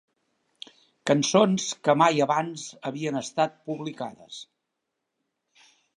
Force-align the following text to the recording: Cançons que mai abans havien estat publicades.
Cançons 1.09 1.67
que 1.87 1.95
mai 2.03 2.23
abans 2.27 2.65
havien 2.91 3.19
estat 3.21 3.57
publicades. 3.69 4.41